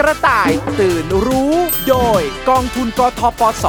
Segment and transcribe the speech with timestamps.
[0.00, 1.54] กระต่ายตื่นรู้
[1.88, 3.66] โดยกองทุนกทปส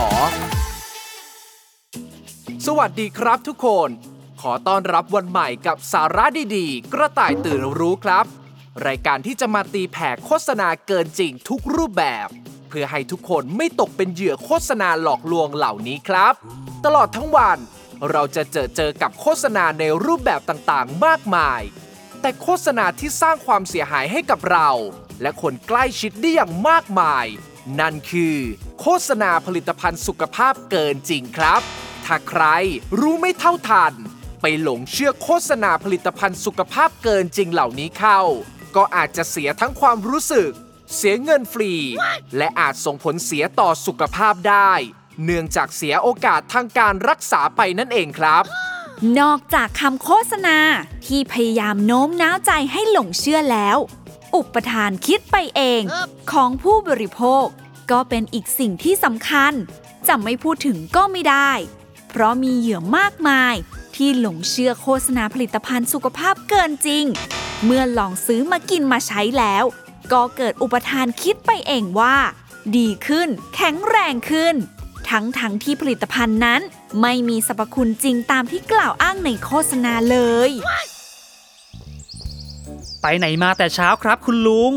[2.66, 3.90] สวัสดีครับทุกคน
[4.42, 6.26] ขอต้อนรับวันใหม่กับสาระ
[6.58, 8.26] ดีๆ กระต่ายตื่นรู้ครับ
[8.88, 12.28] รายการที่จะมาตีแผ่โฆษณาเกินจริงทุกรูปแบบ
[12.70, 16.34] เพื่อให้ทุกคนไม่ตกเป็นเหยื่อโฆษณาหลอกลวงเหล่านี้ครับ
[16.86, 17.58] ตลอดทั้งวัน
[18.12, 21.62] เราจะเจอเจอกับโฆษณาในรูปแบบต่างๆ มากมาย
[22.22, 24.70] แต่โฆษณาที่สร้างความเสียหายให้กับเรา
[25.22, 27.26] และคนใกล้ชิดได้อย่างมากมาย
[27.80, 28.38] นั่นคือ
[28.80, 31.62] โฆษณาผลิตภัณฑ์สุขภาพเกินจริงครับ
[32.06, 32.44] ถ้าใคร
[33.00, 33.94] รู้ไม่เท่าทัน
[34.42, 38.22] ไปหลงเชื่อโฆษณาผลิตภัณฑ์สุขภาพเกินจริงเหล่านี้เข้า
[38.76, 40.52] ก็อาจจะเสียทั้งความรู้สึก
[40.96, 41.74] เสียเงินฟรี
[42.38, 44.72] และอาจส่งผลเสียต่อสุขภาพได้
[45.24, 48.44] เนื่องจากเสียโอกาสทางการรักษาไปนั่นเองครับ
[49.20, 50.58] นอกจากคำโฆษณา
[51.08, 53.78] ที่พยายามโน้มน้าวใจให้หลงเชื่อแล้ว
[54.36, 55.82] อุปทานคิดไปเอง
[56.32, 57.46] ของผู้บริโภค
[57.92, 59.54] ก็เป็นอีกสิ่งที่สำคัญ
[60.08, 61.52] จะไม่พูดถึงก็ไม่ได้
[62.10, 63.56] เพราะมีเหยื่อมากมาย
[63.96, 67.06] ที่หลงเชื่อโฆษณาผลิตภัณฑ์สุขภาพเกินจริง
[67.66, 69.64] เมื่อลองซื้อมากินมาใช้แล้ว
[70.12, 72.18] ก็เกิดอุปทานคิดไปเองว่า
[72.78, 74.56] ดีขึ้น แข็งแรงขึ้น
[75.10, 76.62] ทั้งทั้งที่ผลิตภัณฑ์นั้น
[77.02, 80.18] ไม่มีสรรพคุณจริงตามที่กล่าวอ้างในโฆษณาเล
[80.50, 80.52] ย
[83.06, 84.74] ไปไหนมาแต่เช้าครับคุณลุง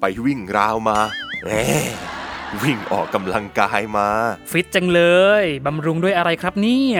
[0.00, 0.98] ไปวิ่งราวมา
[1.42, 1.48] แหม
[2.62, 4.08] วิ่งออกกำลังกายมา
[4.50, 5.02] ฟิตจังเล
[5.42, 6.98] ยบำรุงด้วยอะไรครับเนี่ย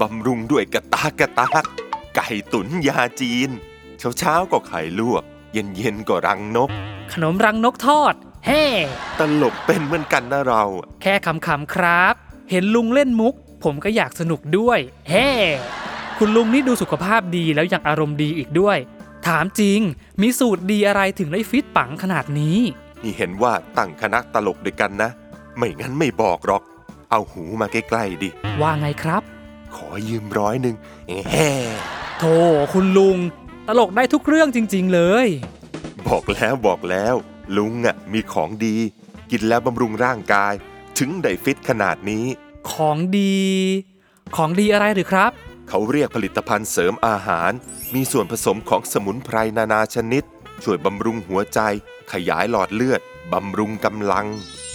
[0.00, 1.64] บำรุงด้วยกระตากกระตาก
[2.16, 3.50] ไก่ตุ๋นยาจีน
[3.98, 5.22] เช้าเช้าๆก็ไข่ลวก
[5.52, 6.70] เย็นเย็นๆก็รังนก
[7.12, 8.14] ขนมรังนกทอด
[8.46, 8.64] เฮ้
[9.18, 10.64] ตลกเป็นเหมือนกันนะเรา
[11.02, 12.14] แค่คำๆครับ
[12.50, 14.78] เห็นลุงเล่นมุก ผมก็อยากสนุกด้วย
[15.08, 15.28] เฮ้
[16.18, 18.78] คุณลุงนี่ดูสุขภาพดีแล้วยังอารมณ์ดีอีกด้วย
[19.26, 19.80] ถามจริง
[20.20, 22.58] มีสูตรดีอะไรถึงได้ฟิตปังขนาดนี้
[23.02, 25.10] นี่เห็นว่าตั้งคณะตลกด้วยกันนะ
[25.56, 26.62] ไม่งั้นไม่บอกหรอก
[27.10, 29.22] เอาหูมาใกล้ๆดิ ว่าไงครับ
[29.76, 30.76] ขอยืมร้อยหนึ่ง
[31.06, 31.38] แหม
[32.18, 32.36] โธ่
[32.72, 33.18] คุณลุง
[33.68, 35.26] ตลกได้ทุกเรื่องจริง ๆ เลย
[36.08, 37.14] บอกแล้วบอกแล้ว
[37.56, 38.76] ลุงอะมีของดี
[39.30, 40.52] กินแล้วบำรุงร่างกาย
[40.98, 42.24] ถึงได้ฟิตขนาดนี้
[42.72, 43.36] ของดี
[44.36, 45.32] ของดีอะไรหรือครับ
[45.68, 47.52] เขาเรียกผลิตภัณฑ์เสริมอาหาร
[47.94, 50.24] มีส่วนผสมของสมุนไพรนานาชนิด
[50.62, 51.60] ช่วยบำรุงหัวใจ
[52.12, 53.00] ขยายหลอดเลือด
[53.32, 54.26] บำรุงกำลัง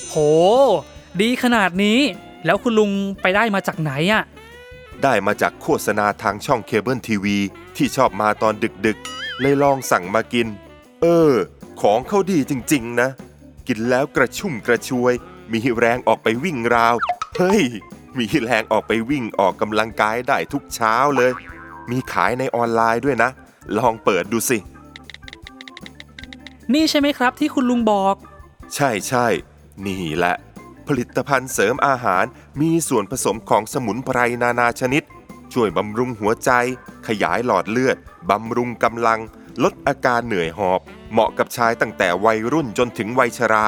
[0.10, 0.16] โห
[1.22, 2.00] ดีขนาดนี้
[2.46, 2.92] แล้วคุณลุง
[3.22, 4.24] ไปได้มาจากไหนอะ
[5.04, 7.38] ได้มาจากโฆษณาทางช่องเคเบิลทีวี
[7.76, 8.54] ที่ชอบมาตอน
[8.86, 10.48] ดึกๆ เลยลองสั่งมากิน
[11.02, 11.34] เออ
[11.82, 13.10] ของเขาดีจริง ๆ นะ
[13.68, 15.14] กินแล้วกระชุ่มกระชวย
[15.52, 16.96] มีแรงออกไปวิ่งราว
[17.38, 17.64] เฮ้ย
[18.18, 21.32] มีแรงออกไปวิ่งออกกำลังกายได้ทุกเช้าเลย
[21.92, 23.30] มีขายในออนไลน์ด้วยนะ
[23.78, 24.58] ลองเปิดดูสิ
[26.74, 28.16] นี่ใช่ไหมครับที่คุณลุงบอก
[28.76, 29.28] ใช่ใช่
[29.86, 30.36] นี่แหละ
[30.88, 32.26] ผลิตภัณฑ์เสริมอาหาร
[32.62, 35.04] มีส่วนผสมของสมุนไพรนานาชนิด
[35.54, 36.52] ช่วยบำรุงหัวใจ
[37.08, 37.98] ขยายหลอดเลือด
[38.30, 39.20] บำรุงกำลัง
[39.64, 43.68] ลดอาการเหนื่อยหอบ เหมาะกับชายตั้งแต่วัยรุ่นจนถึงวัยชรา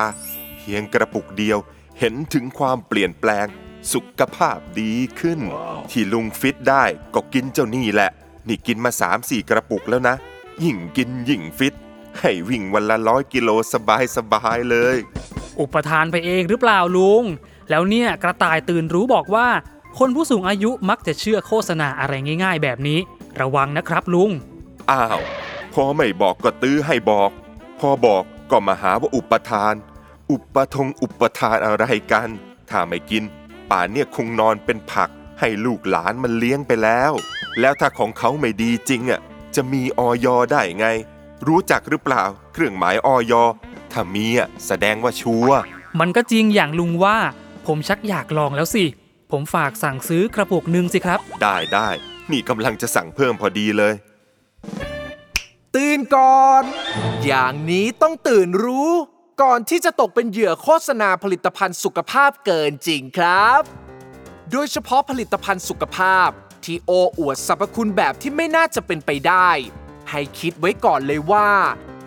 [0.57, 1.57] เพียงกระปุกเดียว
[1.99, 3.47] เห็นถึงความเปลี่ยนแปลง
[3.91, 5.39] สุขภาพดีขึ้น
[5.91, 6.83] ที่ลุงฟิตได้
[7.15, 8.11] ก็กินเจ้านี่แหละ
[8.47, 10.15] นี่กินมา 3-4 กระปุกแล้วนะ
[10.63, 11.73] ยิ่งกินยิ่งฟิต
[12.19, 13.75] ให้วิ่งวันละร้อยกิโลส
[14.33, 14.97] บายๆเลย
[15.59, 17.23] อุปทานไปเองหรือเปล่าลุง
[17.69, 19.47] แล้วเนี่ยกระต่ายตื่นรู้บอกว่า
[19.99, 22.13] คนผู้สูงอายุมักจะเชื่อโฆษณาอะไร
[22.43, 22.99] ง่าย ๆ แบบนี้
[23.41, 24.31] ระวังนะครับลุง
[24.91, 25.19] อ้าว
[25.73, 27.31] พอไม่บอกก็ตื้อให้บอก
[27.79, 29.73] พอบอกก็มาหาว่าอุปทาน
[30.31, 32.29] อุปทงอุปทานอะไรกัน
[32.69, 33.23] ถ้าไม่กิน
[33.73, 37.11] ป่านเนี่ยคงนอนเป็นผัก ให้ลูกหลานมันเลี้ยงไปแล้ว
[37.59, 39.21] แล้วถ้าของเขาไม่ดีจริงอะ
[39.55, 40.87] จะมีออยได้ไง
[41.47, 42.23] รู้จักหรือเปล่า
[42.53, 43.33] เครื่องหมายออย
[43.91, 45.61] ถ้ามีอะแสดงว่าชัวร์
[45.99, 47.17] มันก็จริงอย่างลุงว่า
[47.67, 48.83] ผมชักอยากลองแล้วสิ
[49.31, 51.89] ผมฝากสั่งซื้อกระปุกหนึ่งสิครับ ได้ได้
[52.31, 53.93] นี่กำลังจะสั่งเพิ่มพอดีเลย
[55.75, 56.63] ตื่นก่อน
[57.25, 58.91] อย่างนี้ต้องตื่นรู้
[59.43, 63.61] ก่อนที่จะตกเป็นเหยื่อโฆษณาผลิตภัณฑ์สุขภาพเกินจริงครับ
[64.51, 66.29] โดยเฉพาะผลิตภัณฑ์สุขภาพ
[66.65, 69.49] ที่โอ้อวดสรรพคุณแบบที่ไม่น่าจะเป็นไปได้
[70.09, 71.49] ให้คิดไว้ก่อนเลยว่า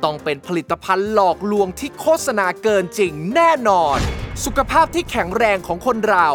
[0.04, 3.98] ต้องเป็นผลิตภัณฑ์หลอกลวงที่โฆษณาเกินจริงแน่นอน
[4.44, 6.30] สุขภาพที่แข็งแรงของคนเรา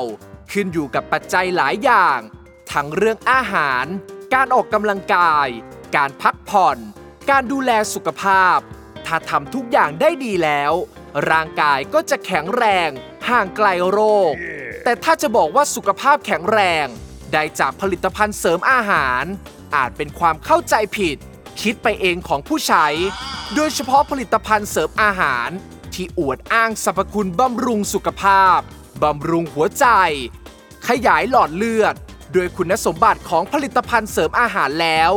[0.51, 2.19] ขึ้นอยู่กับปัจจัยหลายอย่าง
[2.71, 3.85] ทั้งเรื่องอาหาร
[4.33, 5.47] การออกกำลังกาย
[5.95, 6.77] การพักผ่อน
[7.29, 8.59] การดูแลสุขภาพ
[9.13, 10.73] ถ้าทำทุกอย่างได้ดีแล้ว
[11.31, 12.89] ร่างกายก็จะแข็งแรง
[13.29, 13.99] ห่างไกลโร
[14.31, 14.33] ค
[14.83, 16.85] แต่ถ้าจะบอกว่าสุขภาพแข็งแรง
[17.31, 19.23] ได้จากผลิตภัณฑ์เสริมอาหาร
[19.75, 21.17] อาจเป็นความเข้าใจผิด
[21.61, 22.87] คิดไปเองของผู้ใช้
[23.55, 25.49] โดยเฉพาะผลิตภัณฑ์เสริมอาหาร
[25.93, 28.59] ที่อวดอ้างสรรพคุณบำรุงสุขภาพ
[29.03, 29.85] บำรุงหัวใจ
[30.87, 31.95] ขยายหลอดเลือด
[32.33, 35.13] โดยคุณสมบัติของผลิตภัณฑ์เสริมอาหารแล้ว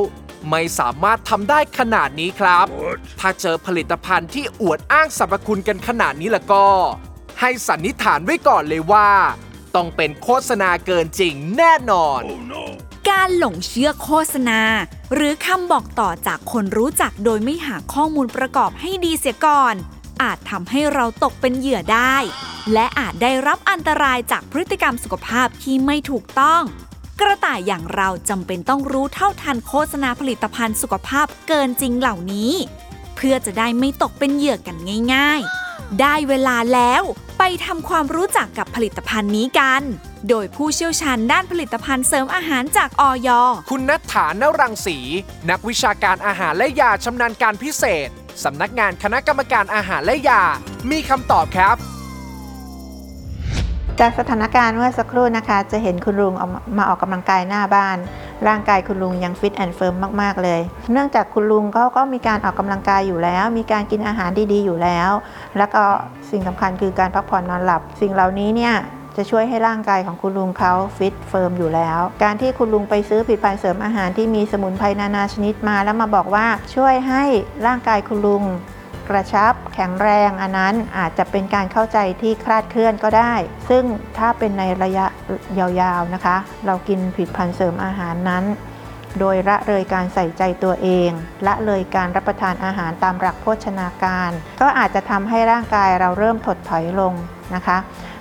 [0.50, 2.66] ไม่สามารถทำได้ขนาดนี้ครับ
[3.20, 6.64] ถ้าเจอผลิตภัณฑ์ที่อวดอ้างสรรพคุณกันขนาดนี้แล้วก็
[7.40, 9.08] ให้สันนิษฐานไว้ก่อนเลยว่า
[9.74, 12.22] ต้องเป็นโฆษณาเกินจริงแน่นอน
[13.10, 14.60] การหลงเชื่อโฆษณา
[15.14, 19.74] หรือคำบอกต่อจากคนรู้จักโดยไม่หาข้อมูลประกอบให้ดีเสียก่อน
[20.22, 22.16] อาจทำให้เราตกเป็นเหยื่อได้
[22.72, 26.62] และอาจได้รับอันตรายจากพฤติกรรมสุขภาพที่ไม่ถูกต้อง
[27.20, 32.52] กระต่ายอย่างเราจำเป็นต้องรู้เท่าทันโฆษณาผลิตภัณฑ์สุขภาพเกินจริงเหล่านี้
[33.16, 34.76] เพื่อจะได้ไม่ตกเป็นเหยื่อกัน
[35.14, 37.02] ง่ายๆ ได้เวลาแล้ว
[37.38, 39.82] ไปทำความรู้จักกับผลิตภัณฑ์นี้กัน
[40.28, 43.28] โดยผู้เชี่ยวชาญด้านผลิตภัณฑ์เสริมอาหารจากออย
[43.70, 44.98] คุณนัทฐานรังสี
[45.50, 48.08] นักวิชาการอาหารและยาชำนาญการพิเศษ
[48.44, 50.42] สำนักงานคณะกรรมการอาหารและยา
[50.90, 51.76] มีคำตอบครับ
[54.00, 57.96] จากสถานการณ์เมื่อสักครู่นะคะ จะเห็นคุณลุงออกมาออกกำลังกายหน้าบ้าน
[58.46, 60.60] ร่างกายคุณลุงยัง fit and firm มาก ๆ เลย
[60.92, 65.10] เนื่องจากคุณลุงเขาก็มีการออกกำลังกายอยู่แล้ว มีการกินอาหารดีๆอยู่แล้ว
[65.58, 65.82] แล้วก็
[66.30, 68.74] สิ่งสำคัญคือการพักผ่อนนอนหลับ สิ่งเหล่านี้เนี่ย
[69.16, 77.24] จะช่วยให้ร่างกายของคุณลุงเขา fit firm อยู่แล้ว การที่คุณลุงไปซื้อผลิตภัณฑ์เสริมอาหารที่มีสมุนไพรนานาชนิดมา แล้วมาบอกว่าช่วยให้
[77.66, 78.44] ร่างกายคุณลุง
[79.08, 83.34] กระชับ แข็งแรง อันนั้นอาจจะเป็นการเข้าใจที่คลาดเคลื่อนก็ได้
[83.68, 83.84] ซึ่ง
[84.18, 85.06] ถ้าเป็นในระยะ
[85.58, 86.36] ยาวๆนะคะ
[86.66, 88.44] เรากินผลิตภัณฑ์เสริมอาหารนั้น
[89.20, 91.10] โดยละเลยการใส่ใจตัวเอง
[91.46, 94.30] ละเลยการรับประทานอาหารตามหลักโภชนาการ
[94.60, 97.14] ก็อาจจะทำให้ร่างกายเราเริ่มถดถอยลง
[97.54, 97.78] นะคะ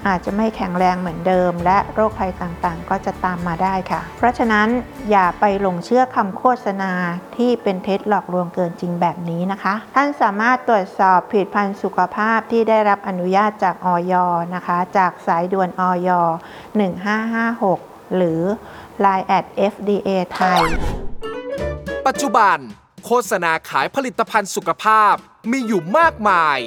[0.08, 4.68] อาจจะไม่แข็งแรงเหมือนเดิม และโรคภัยต่างๆ ก็จะตามมาได้ค่ะ เพราะฉะนั้น
[5.12, 6.92] อย่าไปหลงเชื่อคำโฆษณา
[7.38, 14.14] ที่เป็นเท็จหลอกลวงเกินจริงแบบนี้นะคะ ท่านสามารถตรวจสอบผลิตภัณฑ์สุขภาพที่ได้รับอนุญาตจากออย
[14.56, 16.10] นะคะ จากสายด่วนออย
[17.32, 18.42] 1556 หรือ
[19.06, 20.62] Line at FDA ไทย
[22.08, 22.58] ปัจจุบัน
[23.06, 25.14] โฆษณาขายผลิตภัณฑ์สุขภาพ
[25.52, 26.58] มีอยู่มากมาย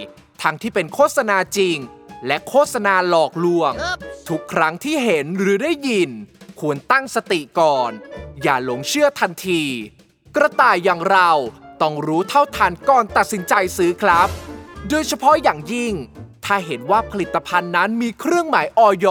[0.43, 1.79] ทั้งที่เป็นโฆษณาจริง
[2.27, 3.73] และโฆษณาหลอกลวง
[4.29, 6.11] ทุกครั้งที่เห็นหรือได้ยิน
[6.61, 7.91] ควรตั้งสติก่อน
[8.43, 9.63] อย่าหลงเชื่อทันที
[10.37, 11.31] กระต่ายอย่างเรา
[11.83, 14.29] ต้องรู้เท่าทันก่อนตัดสินใจซื้อครับ
[14.89, 15.95] โดยเฉพาะอย่างยิ่ง
[16.45, 19.07] ถ้าเห็นว่าผลิตภัณฑ์นั้นมีเครื่องหมายออย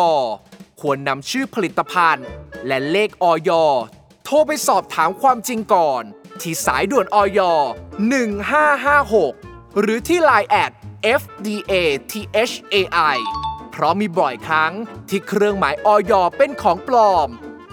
[0.82, 2.26] ควรนำชื่อผลิตภัณฑ์
[2.68, 3.52] และเลขออย
[4.26, 6.04] โทรไปสอบถามความจริงก่อน
[6.42, 7.40] ที่สายด่วนออย
[9.00, 10.72] 1556 หรือที่ Line แอด
[11.22, 11.74] FDA
[12.12, 13.18] THAI
[13.72, 14.74] เพราะมีบ่อยครั้ง
[15.10, 17.30] ที่เครื่องหมายออยเป็นของปลอม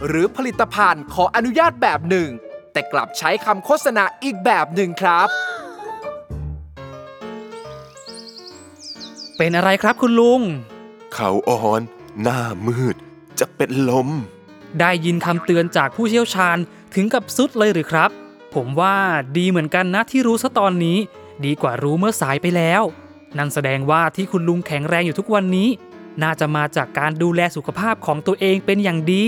[0.07, 2.31] หรือผลิตภัณฑ์ขออนุญาตแบบหนึ่ง
[2.73, 5.29] แต่กลับใช้คำโฆษณาอีกแบบหนึ่งครับ
[9.37, 10.41] เป็นอะไรครับคุณลุง
[11.15, 11.83] เขาอ่อน
[12.23, 12.97] หน้ามืด
[13.41, 14.09] จะเป็นลม
[14.81, 16.57] ได้ยินคำเตือนจากผู้เชี่ยวชาญ
[16.95, 18.11] ถึงกับสุดเลยหรือครับ
[18.55, 18.97] ผมว่า
[19.37, 20.99] ดีเหมือนกันนะที่รู้ซะตอนนี้
[21.45, 22.85] ดีกว่ารู้เมื่อสายไปแล้ว
[23.39, 25.69] นั่นแสดงว่าที่คุณลุงแข็งแรงอยู่ทุกวันนี้
[26.23, 29.27] น่าจะมาจากการดูแลสุขภาพของตัวเองเป็นอย่างดี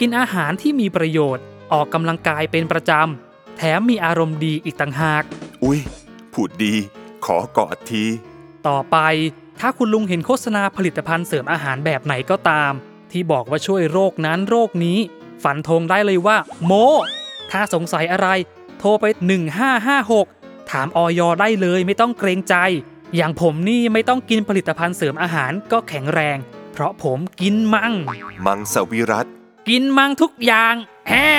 [0.00, 5.22] กินอาหารที่มีประโยชน์ ออกกำลังกายเป็นประจำ แถมมีอารมณ์ดีอีกต่างหาก
[5.64, 5.80] อุ้ย
[6.32, 6.74] พูดดี
[7.24, 8.04] ขอกอดที
[8.68, 8.98] ต่อไป
[9.60, 12.72] ถ้าคุณลุงเห็นโฆษณาผลิตภัณฑ์เสริมอาหารแบบไหนก็ตาม
[13.12, 14.98] ที่บอกว่าช่วยโรคนั้นโรคนี้
[15.44, 16.72] ฝันธงได้เลยว่า โม
[17.50, 18.28] ถ้าสงสัยอะไร
[18.78, 19.04] โทรไป
[19.88, 22.54] 1556 ถามออยได้เลยไม่ต้องเกรงใจ
[23.16, 26.38] อย่างผมนี่ไม่ต้องกินผลิตภัณฑ์เสริมอาหารก็แข็งแรง
[26.72, 27.92] เพราะผมกินมัง
[28.46, 29.26] มังสวิรัต
[29.68, 30.74] กินมังทุกอย่าง
[31.08, 31.30] แฮ่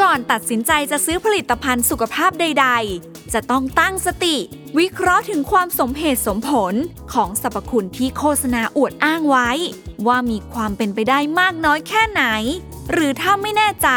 [0.00, 2.68] ก่อนตัดสินใจจะซื้อผลิตภัณฑ์สุขภาพใด
[3.00, 4.36] ๆ จะต้องตั้งสติ
[4.78, 6.74] วิเคราะห์ถึงความสมเหตุสมผล
[7.12, 9.50] ของสรรพคุณที่โฆษณาอวดอ้างไว้
[10.06, 12.24] ว่ามีความเป็นไปได้มากน้อยแค่ไหน
[12.92, 13.88] หรือถ้าไม่แน่ใจ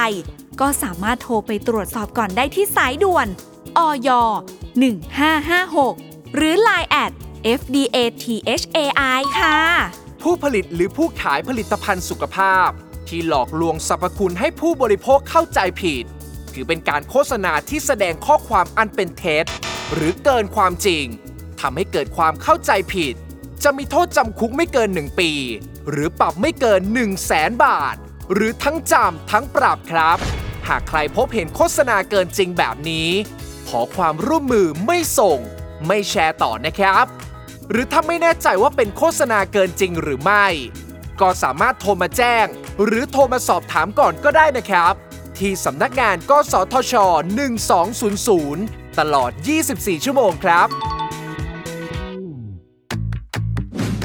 [0.62, 3.28] ก็สามารถโทรไปตรวจสอบก่อนได้ที่สายด่วน
[3.78, 4.10] อย
[5.62, 7.12] 1556 หรือ Line แอด
[7.60, 9.58] FDA THAI ค่ะ
[10.22, 12.70] ผู้ผลิตหรือผู้ขายผลิตภัณฑ์สุขภาพ
[13.08, 16.06] ที่หลอกลวงสรรพคุณให้ผู้บริโภคเข้าใจผิด
[16.54, 19.46] ถือเป็นการโฆษณาที่แสดงข้อความอันเป็นเท็จ
[19.94, 21.06] หรือเกินความจริง
[21.62, 23.16] ทำให้เกิดความเข้าใจผิด
[23.64, 25.32] จะมีโทษจำคุกไม่เกิน 1 ปี
[25.90, 27.96] หรือปรับไม่เกิน 1 0 0 0 0แสนบาท
[28.34, 30.18] หรือทั้งจำทั้งปรับครับ
[30.68, 33.10] หากใครพบเห็นโฆษณาเกินจริงแบบนี้
[33.72, 35.40] ขอความร่วมมือไม่ส่ง
[35.88, 37.06] ไม่แชร์ต่อนะครับ
[37.70, 40.46] หรือถ้าไม่แน่ใจว่าเป็นโฆษณาเกินจริงหรือไม่
[41.22, 42.46] ก็สามารถโทรมาแจ้ง
[42.84, 44.94] หรือโทรมาสอบถามก่อนก็ได้นะครับ
[45.38, 46.94] ที่สำนักงานกสทช
[48.18, 49.32] 1200 ตลอด
[49.68, 50.68] 24 ชั่วโมงครับ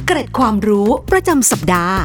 [0.06, 1.98] เกร็ดความรู้ประจำสัปดาห์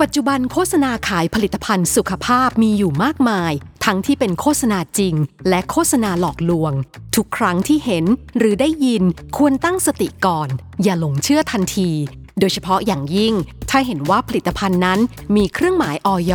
[0.00, 3.52] ปัจจุบันโฆษณาขายผลิตภัณฑ์สุขภาพมีอยู่มากมาย
[3.84, 5.14] ทั้งที่เป็นโฆษณาจริง
[5.48, 6.72] และโฆษณาหลอกลวง
[7.16, 8.04] ทุกครั้งที่เห็น
[8.38, 9.02] หรือได้ยิน
[9.36, 10.48] ควรตั้งสติก่อน
[10.82, 11.90] อย่าหลงเชื่อทันที
[12.40, 13.34] โดยเฉพาะอย่างยิ่ง
[13.70, 14.98] ถ้าเห็นว่าผลิตภัณฑ์นั้น
[15.36, 16.32] มีเครื่องหมายออย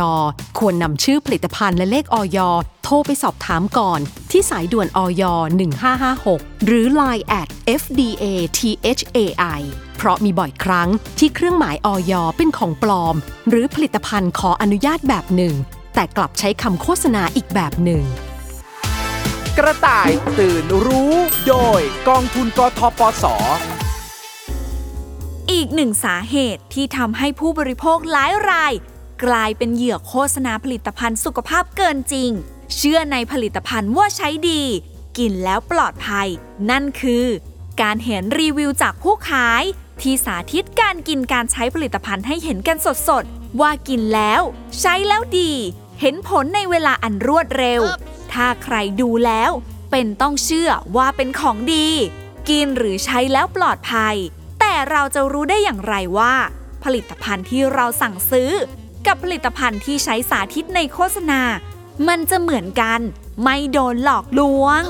[0.58, 2.38] ควรนำชื่อผลิตภัณฑ์และเลขออย
[2.84, 5.22] โทรไปสอบถามก่อน ที่สายด่วนออย
[5.94, 7.48] 1556 หรือ Line at
[7.80, 8.24] FDA
[8.58, 9.60] THAI
[9.96, 13.14] เพราะมีบ่อยครั้งที่เครื่องหมายออยเป็นของปลอม
[13.48, 15.54] หรือผลิตภัณฑ์ขออนุญาตแบบหนึ่ง
[15.94, 18.02] แต่กลับใช้คำโฆษณาอีกแบบหนึ่ง
[19.58, 21.12] กระต่ายตื่นรู้
[21.48, 23.24] โดยกองทุนกทปส
[25.52, 28.72] อีกหนึ่งสาเหตุที่ทำให้ผู้บริโภคหลายราย
[29.24, 32.30] กลายเป็นเหยื่อโฆษณาผลิตภัณฑ์สุขภาพเกินจริง
[32.76, 34.62] เชื่อในผลิตภัณฑ์ว่าใช้ดี
[35.18, 36.28] กินแล้วปลอดภัย
[36.70, 37.26] นั่นคือ
[37.82, 39.62] การเห็นรีวิวจากผู้ขาย
[40.00, 44.42] ที่สาธิตการกินการใช้ผลิตภัณฑ์ให้เห็นกันสดๆว่ากินแล้ว
[44.80, 45.52] ใช้แล้วดี
[46.00, 47.80] เห็นผลในเวลาอันรวดเร็ว
[48.32, 49.50] ถ้าใครดูแล้ว
[49.90, 51.88] เป็นต้องเชื่อว่าเป็นของดี
[52.48, 54.16] กินหรือใช้แล้วปลอดภัย
[54.60, 56.34] แต่เราจะรู้ได้อย่างไรว่า
[56.84, 58.50] ผลิตภัณฑ์ที่เราสั่งซื้อ
[59.06, 61.40] กับผลิตภัณฑ์ที่ใช้สาธิตในโฆษณา
[62.08, 63.00] มันจะเหมือนกัน
[63.42, 64.82] ไม่โดนหลอกลวง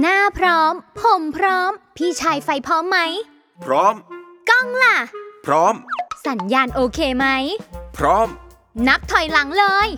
[0.00, 2.98] หน้าพร้อม ผมพร้อม พี่ชายไฟพร้อมไหม
[3.64, 3.94] พร้อม
[4.50, 4.96] กล้องล่ะ
[5.46, 5.74] พร้อม
[6.26, 7.26] สัญญาณโอเคไหม
[7.96, 8.28] พร้อม
[8.88, 9.88] นับถอยหลังเลย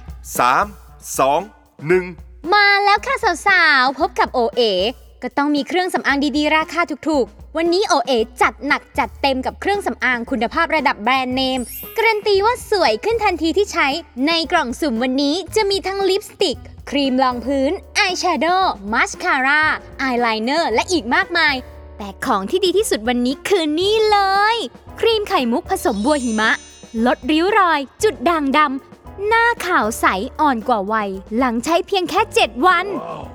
[0.55, 3.15] 3 2 1 มาแล้วค่ะ
[3.47, 4.63] สาวๆ พบกับโอเอ
[5.23, 8.13] ก็ต้องมีเครื่องสำอางดีๆ ราคาถูกๆ วันนี้โอเอ
[8.43, 11.61] จัดหนักจัดเต็มกับเครื่องสำอางคุณภาพระดับแบรนด์เนม
[11.97, 13.89] การันตีว่าสวยขึ้นทันทีที่ใช้
[14.27, 16.57] ในกล่องสุ่มวันนี้จะมีทั้งลิปสติก
[16.91, 19.63] ครีมรองพื้น อายแชโดว์มาสคาร่า
[20.03, 21.55] อายไลเนอร์และอีกมากมาย
[21.99, 24.19] แต่ของที่ดีที่สุดวันนี้คือนี่เล
[24.55, 24.57] ย
[25.05, 26.51] ครีมไข่มุกผสมบัวหิมะ
[27.07, 30.07] ลดริ้วรอย จุดด่างดำ หน้าขาวใส
[30.41, 32.87] อ่อนกว่าวัย หลังใช้เพียงแค่ 7 วัน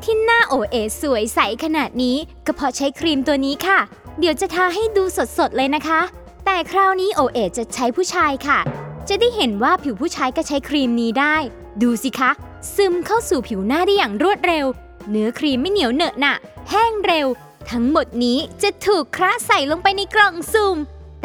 [0.04, 3.80] ที่หน้าโอเอสวยใสขนาดนี้ก็เพราะใช้ครีมตัวนี้ค่ะ
[4.20, 5.04] เดี๋ยวจะทาให้ดู
[5.38, 6.02] สดๆเลยนะคะ
[6.46, 8.60] แต่คราวนี้โอเอจะใช้ผู้ชายค่ะ
[9.08, 11.36] จะได้เห็นว่าผิวผู้ชายก็ใช้ครีมนี้ได้
[11.82, 12.32] ดูสิคะ
[12.76, 14.66] ซึมเข้าสู่ผิวหน้าได้อย่างรวดเร็ว
[15.10, 16.36] เนื้อครีมไม่เหนียวเหนอะหนะ
[16.70, 17.28] แห้งเร็ว
[17.70, 20.78] ทั้งหมดนี้จะถูกคระใส่ลงไปในกล่องสุ่ม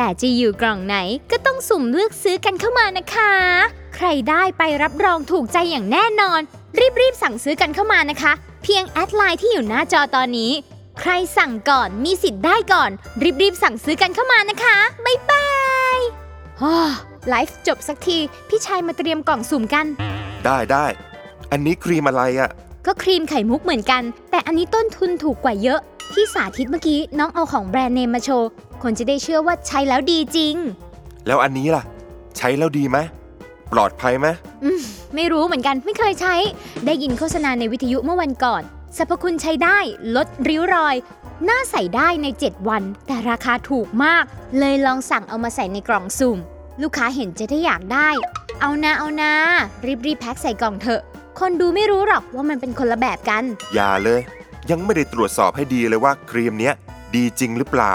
[0.03, 0.97] แต่จะอยู่กล่องไหน
[1.31, 3.33] ก็ต้องสุ่มเลือกซื้อกันเข้ามานะคะ
[3.95, 6.41] ใครได้ไปรับรองถูกใจอย่างแน่นอน
[7.01, 10.53] รีบๆสั่งซื้อกันเข้ามานะคะ เพียง add ไลน์ที่อยู่หน้าจอตอนนี้
[11.01, 12.91] ใครสั่งก่อนมีสิทธิ์ได้ก่อน
[13.43, 15.49] รีบๆสั่งซื้อกันเข้ามานะคะบ๊ายบา
[15.97, 15.99] ย
[16.61, 16.77] ฮ่อ
[17.29, 19.87] ไลฟ์จบสักที พี่ชายมาเตรียมกล่องสุ่มกัน
[20.45, 20.87] ได้ได้
[21.51, 22.51] อันนี้ครีมอะไรอะ
[22.87, 25.81] ก็ครีมไข่มุกเหมือนกัน แต่อันนี้ต้นทุนถูกกว่าเยอะ
[26.13, 28.51] ที่สาธิตเมื่อกี้น้องเอาของแบรนด์เนมมาโชว์
[28.83, 30.55] คนจะได้เชื่อว่าใช้แล้วดีจริง
[31.27, 31.83] แล้วอันนี้ล่ะ
[32.37, 32.99] ใช้แล้วดีไหม
[33.73, 34.27] ปลอดภัยไหม
[34.65, 34.81] อืม
[35.15, 36.35] ไม่รู้เหมือนกันไม่เคยใช้
[36.87, 38.63] ได้ยินโฆษณาในวิทยุเมื่อวันก่อน
[38.97, 39.79] สรรพคุณใช้ได้
[40.17, 40.97] ลดริ้วรอย
[41.45, 44.25] หน้าใส่ได้ใน 7 วัน แต่ราคาถูกมาก
[44.59, 46.39] เลยลองสั่งเอามาใส่ในกล่องสุ่ม
[46.83, 48.09] ลูกค้าเห็นจะได้อยากได้
[48.61, 49.33] เอานะเอานะ
[49.87, 51.01] รีบรีบๆแพ็คใส่กล่องเถอะ
[51.39, 53.45] คนดูไม่รู้หรอกว่ามันเป็นคนละแบบกัน
[53.75, 54.21] อย่าเลย
[54.71, 56.75] ยังไม่ได้ตรวจสอบให้ดีเลยว่าครีมเนี้ย
[57.17, 57.95] ดีจริงหรือเปล่า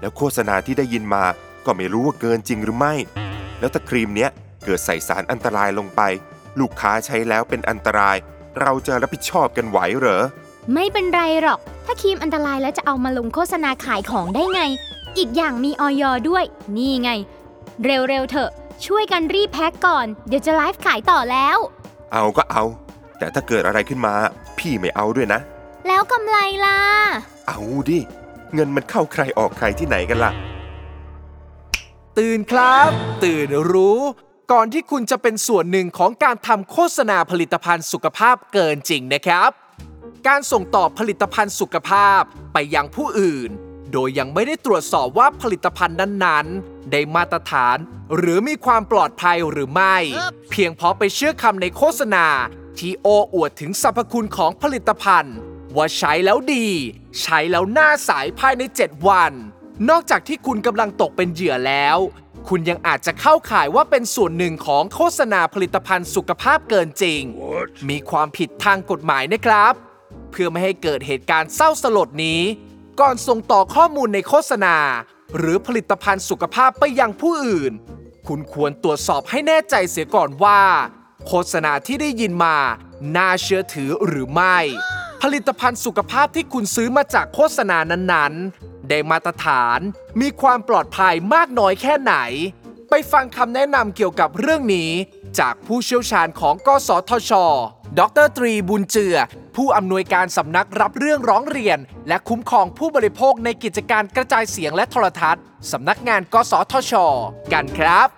[0.00, 1.24] แล้วโฆษณาที่ได้ยินมา
[1.66, 2.94] ก็ไม่รู้ว่าเกินจริงหรือไม่
[3.58, 4.30] แล้วถ้าครีมเนี้ย
[4.64, 6.00] เกิดใส่สารอันตรายลงไป
[6.60, 8.16] ลูกค้าใช้แล้วเป็นอันตราย
[8.60, 10.24] เราจะรับผิดชอบกันไหวเหรอ
[10.74, 14.62] ไม่เป็นไรหรอก ถ้าครีมอันตรายแล้วจะเอามาลงโฆษณาขายของได้ไง
[15.18, 16.44] อีกอย่างมีออยด้วย
[16.76, 17.10] นี่ไง
[17.84, 18.50] เร็วๆเถอะ
[18.86, 21.58] ช่วยกันรีบแพ็คก่อน เดี๋ยวจะไลฟ์ขายต่อแล้ว
[22.12, 22.64] เอาก็เอา
[23.18, 24.14] แต่ถ้าเกิดอะไรขึ้นมา
[24.58, 25.40] พี่ไม่เอาด้วยนะ
[25.86, 26.78] แล้วกำไรล่ะ
[27.48, 27.98] เอาดิ
[28.54, 30.32] เงินมันเข้าใครออกใครที่ไหนกันล่ะ
[32.18, 32.90] ตื่นครับ
[33.24, 34.00] ตื่นรู้
[34.52, 39.50] ก่อนที่คุณจะเป็นส่วนหนึ่งของการทำโฆษณาผลิตภัณฑ์สุขภาพเกินจริงนะครับ
[40.28, 42.20] การส่งต่อผลิตภัณฑ์สุขภาพ
[42.52, 43.50] ไปยังผู้อื่น
[43.92, 47.76] โดยยังไม่ได้ตรวจสอบว่าผลิตภัณฑ์นั้นๆ ได้มาตรฐาน
[48.16, 49.96] หรือมีความปลอดภัยหรือไม่
[50.50, 52.26] เพียงเพราะไปเชื่อคำในโฆษณา
[52.78, 55.36] ที่โอ้อวดถึงสรรพคุณของผลิตภัณฑ์
[55.76, 56.66] ว่าใช้แล้วดี
[57.20, 58.10] ใช้แล้วหน้าใส
[58.40, 59.32] ภายใน 7 วัน
[59.90, 61.98] นอกจากที่คุณกำลังตกเป็นเหยื่อแล้ว
[62.48, 67.22] คุณยังอาจจะเข้าข่ายว่าเป็นส่วนหนึ่งของโฆษณาผลิตภัณฑ์สุขภาพเกินจริง
[67.88, 69.72] มีความผิดทางกฎหมายนะครับ
[70.30, 72.40] เพื่อไม่ให้เกิดเหตุการณ์เศร้าสลดนี้
[73.00, 74.76] ก่อนส่งต่อข้อมูลในโฆษณา
[75.36, 77.72] หรือผลิตภัณฑ์สุขภาพไปยังผู้อื่น
[78.26, 80.60] คุณควรตรวจสอบให้แน่ใจเสียก่อนว่า
[81.26, 82.56] โฆษณาที่ได้ยินมา
[83.16, 84.58] น่าเชื่อถือหรือไม่
[85.22, 89.80] ผลิตภัณฑ์สุขภาพที่คุณซื้อมาจากโฆษณานั้นๆ ได้มาตรฐาน
[90.20, 92.14] มีความปลอดภัยมากน้อยแค่ไหน
[92.90, 94.90] ไปฟังคำแนะนำเกี่ยวกับเรื่องนี้
[95.40, 97.32] จากผู้เชี่ยวชาญของกสทช
[97.98, 99.16] ดรตรีบุญเจือ
[99.56, 106.92] ผู้อำนวยการสำนักรับเรื่องร้องเรียน และคุ้มครองผู้บริโภคในกิจการกระจายเสียงและโทรทัศน์สำนักงานกสทช
[107.52, 108.08] กันครับ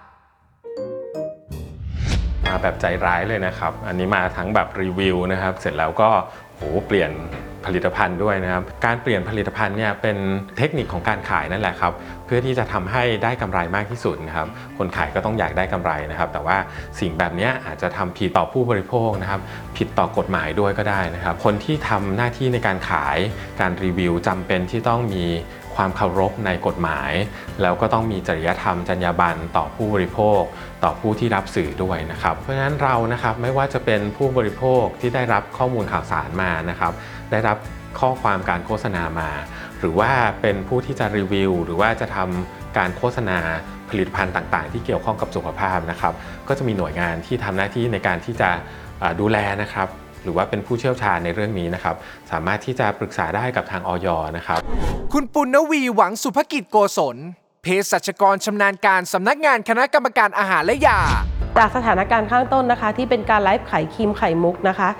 [2.46, 6.10] มาแบบใจร้ายเลยนะครับ อันนี้มาทั้งแบบรีวิวนะครับ เสร็จแล้วก็
[6.60, 7.12] โหเปลี่ยน
[7.66, 10.16] ผลิตภัณฑ์ด้วยนะครับ การเปลี่ยนผลิตภัณฑ์เนี่ยเป็น
[10.58, 11.92] เทคนิคของการขายนั่นแหละครับ
[12.26, 14.48] เพื่อที่จะทำให้ได้กำไรมากที่สุดนะครับ
[14.78, 16.56] คนขายก็ต้องอยากได้กำไรนะครับ แต่ว่า
[17.00, 19.40] สิ่งแบบนี้อาจจะทำผิดต่อผู้บริโภคนะครับ
[19.76, 23.18] ผิดต่อกฎหมายด้วยก็ได้นะครับ คนที่ทำหน้าที่ในการขาย
[23.60, 25.24] การรีวิวจำเป็นที่ต้องมี
[25.76, 27.12] ความเคารพในกฎหมาย
[27.62, 30.40] แล้วก็ต้องมีจริยธรรมจรรยาบรรณต่อผู้บริโภค
[30.84, 36.92] ต่อผู้ที่รับสื่อด้วยนะครับ เพราะฉะนั้นเรานะครับไม่ว่าจะเป็นผู้บริโภคที่ได้รับข้อมูลข่าวสารมานะครับ
[37.30, 37.56] ได้รับ
[38.00, 39.30] ข้อความการโฆษณามา
[39.78, 40.10] หรือว่า
[40.42, 43.38] เป็นผู้ที่จะรีวิว หรือว่าจะทำการโฆษณา
[43.88, 46.14] ผลิตภัณฑ์ต่าง ๆ ที่เกี่ยวข้องกับสุขภาพนะครับ
[46.48, 48.50] ก็จะมีหน่วยงานที่ทำหน้าที่ในการที่จะ
[49.20, 49.88] ดูแลนะครับ
[50.22, 51.94] หรือว่าเป็นผู้เชี่ยวชาญในเรื่องนี้นะครับ
[52.30, 54.58] สามารถที่จะปรึกษาได้กับทางออยนะครับ
[55.12, 57.16] คุณปุณณวีหวังสุภกิจโกศล
[57.62, 61.00] เภสัชกรชำนาญการสำนักงานคณะกรรมการอาหารและยา
[61.58, 64.90] จากสถานการณ์ข้างต้นนะคะ ที่เป็นการไลฟ์ขายครีมไข่มุกนะคะ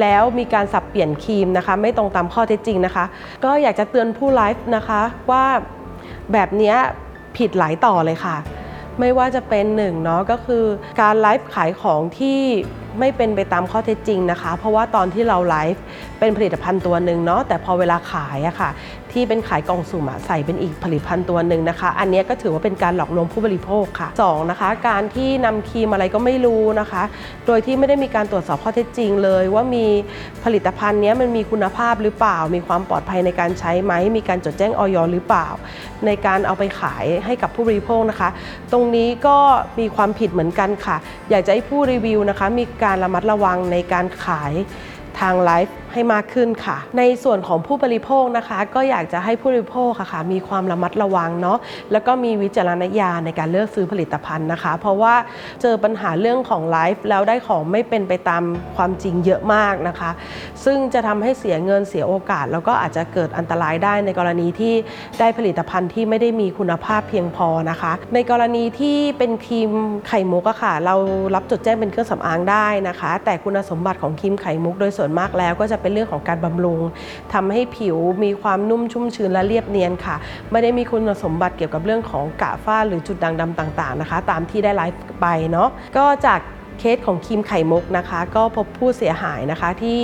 [0.00, 3.04] แล้วมีการสับเปลี่ยนครีมนะคะ ไม่ตรงตามข้อเท็จจริงนะคะ
[3.44, 5.44] ก็อยากจะเตือนผู้ไลฟ์นะคะว่า
[6.32, 6.76] แบบเนี้ย
[7.36, 8.36] ผิดหลายต่อเลยค่ะ
[9.00, 10.64] ไม่ว่าจะเป็นหนึ่งเนาะก็คือ
[11.00, 12.40] การไลฟ์ขายของที่
[12.98, 15.82] ไม่เป็นไปตามข้อเท็จจริงนะคะ เพราะว่าตอนที่เราไลฟ์
[16.20, 18.70] เป็นผลิตภัณฑ์ตัวหนึ่งเนาะแต่พอเวลาขายอะค่ะ
[19.12, 27.02] ที่เป็นขายกล่องสุ่มอะใส่เป็นอีกผลิตภัณฑ์ตัวหนึ่งนะคะ อันนี้ก็ถือว่าเป็นการหลอกลวงผู้บริโภคค่ะสองนะคะ การที่นำครีมอะไรก็ไม่รู้นะคะ
[27.46, 29.86] โดยที่ไม่ได้มีการตรวจสอบข้อเท็จจริงเลย ว่ามี
[30.44, 35.48] ผลิตภัณฑ์เนี้ยมันมีคุณภาพหรือเปล่า มีความปลอดภัยในการใช้ไหมมีการจดแจ้งออยหรือเปล่า
[36.06, 38.28] ในการเอาไปขายให้กับผู้บริโภคนะคะ
[38.72, 39.38] ตรงนี้ก็
[39.78, 40.96] มีความผิดเหมือนกันค่ะ
[41.30, 44.52] อยากจะให้ผู้รีวิวนะคะมีการระมัดระวังในการขาย
[45.20, 51.58] ทางไลฟ์ ให้มากขึ้นค่ะ ในส่วนของผู้บริโภคนะคะ ก็อยากจะให้ผู้บริโภคค่ะมีความระมัดระวังเนาะ
[51.92, 55.14] แล้วก็มีวิจารณญาณในการเลือกซื้อผลิตภัณฑ์นะคะ เพราะว่า
[55.62, 58.42] เจอปัญหาเรื่องของไลฟ์แล้วได้ของไม่เป็นไปตาม
[58.76, 60.10] ความจริงเยอะมากนะคะ
[60.64, 64.74] ซึ่งจะทำให้เสียเงินเสียโอกาส แล้วก็อาจจะเกิดอันตรายได้ในกรณีที่
[65.20, 69.70] ได้ผลิตภัณฑ์ที่ไม่ได้มีคุณภาพเพียงพอนะคะ ในกรณีที่เป็นครีม
[70.08, 70.94] ไข่มุกอะค่ะ เรา
[71.34, 76.80] รับจดแจ้งเป็นเครื่องสำอางได้นะคะ แต่คุณสมบัติของครีมไข่มุกโดยส่วนมากแล้วก็จะเป็นเรื่องของการบำรุง
[77.32, 80.16] ทำให้ผิวมีความนุ่มชุ่มชื้นและเรียบเนียนค่ะ
[80.50, 86.40] ไม่ได้มีคุณสมบัติเกี่ยวกับเรื่องของกระฝ้าหรือจุดด่างดำต่างๆนะคะ ตามที่ได้ไลฟ์ไปเนาะก็จาก
[86.80, 90.00] เคสของครีมไข่มุกนะคะ ก็พบผู้เสียหายนะคะที่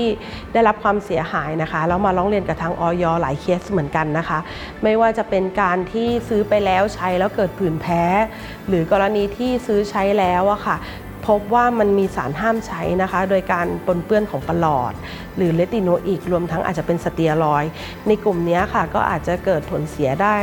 [0.52, 4.38] ได้รับความเสียหายนะคะแล้วมาร้องเรียนกับทางออยหลายเคสเหมือนกันนะคะ
[4.82, 8.02] ไม่ว่าจะเป็นการที่ซื้อไปแล้วใช้แล้วเกิดผื่นแพ้
[8.68, 10.76] หรือกรณีที่ซื้อใช้แล้วอะค่ะ
[11.26, 14.92] พบว่ามันมีสารห้ามใช้นะคะ โดยการปนเปื้อนของประหลอด
[15.38, 17.64] หรือเรติโนอิกรวมทั้งอาจจะเป็นสเตียรอยด์
[18.06, 20.36] ในกลุ่มนี้ค่ะก็อาจจะเกิดผลเสียได้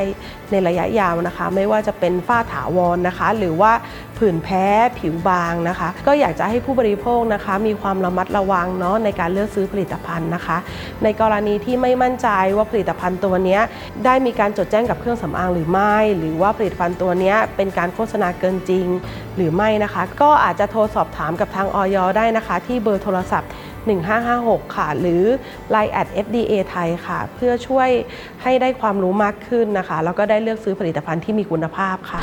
[0.52, 3.72] ในระยะยาวนะคะ ไม่ว่าจะเป็นฝ้าถาวรนะคะ หรือว่า
[4.18, 4.66] ผื่นแพ้
[5.00, 10.58] ผิวบางนะคะ ก็อยากจะให้ผู้บริโภคนะคะ มีความระมัดระวังเนาะในการเลือกซื้อผลิตภัณฑ์นะคะ
[11.04, 12.28] ในกรณีที่ไม่มั่นใจ
[12.58, 13.60] ว่าผลิตภัณฑ์ตัวนี้
[14.06, 18.88] ได้มีการจดแจ้งกับเครื่องสำอางหรือไม่ หรือว่าผลิตภัณฑ์ตัวนี้เป็นการโฆษณาเกินจริง
[19.36, 23.50] หรือไม่นะคะ ก็อาจจะโทรสอบถามกับทางออยได้นะคะ ที่เบอร์โทรศัพท์
[23.86, 25.24] 1556 ค่ะ หรือ
[25.74, 27.90] Line at FDA ไทยค่ะ เพื่อช่วย
[28.42, 32.22] ให้ได้ความรู้มากขึ้นนะคะ แล้วก็ได้เลือกซื้อผลิตภัณฑ์ที่มีคุณภาพค่ะ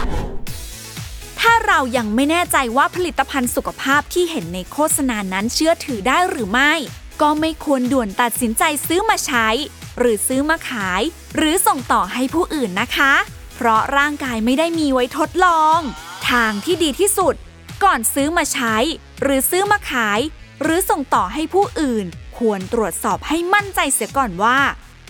[1.40, 6.72] ถ้าเรายังไม่แน่ใจว่าผลิตภัณฑ์สุขภาพที่เห็นในโฆษณานั้นเชื่อถือได้หรือไม่
[7.22, 9.48] ก็ไม่ควรด่วนตัดสินใจซื้อมาใช้
[9.98, 11.02] หรือซื้อมาขาย
[11.36, 13.12] หรือส่งต่อให้ผู้อื่นนะคะ
[13.56, 15.78] เพราะร่างกายไม่ได้มีไว้ทดลอง
[16.30, 17.34] ทางที่ดีที่สุด
[17.84, 18.76] ก่อนซื้อมาใช้
[19.22, 20.20] หรือซื้อมาขาย
[20.62, 22.06] หรือส่งต่อให้ผู้อื่น
[22.38, 24.58] ควรตรวจสอบให้มั่นใจเสียก่อนว่า